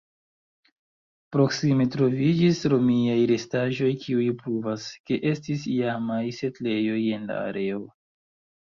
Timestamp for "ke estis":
5.09-5.71